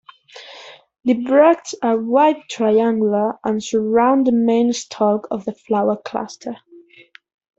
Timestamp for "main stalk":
4.31-5.27